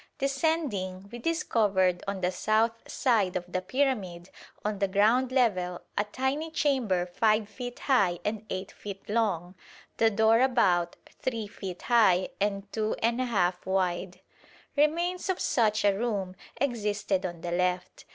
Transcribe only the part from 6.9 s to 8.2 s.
5 feet high